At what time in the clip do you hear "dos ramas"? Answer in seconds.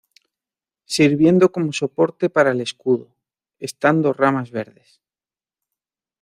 4.01-4.49